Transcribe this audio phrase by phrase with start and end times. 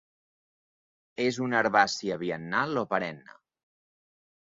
[1.27, 3.41] És una herbàcia biennal o perenne.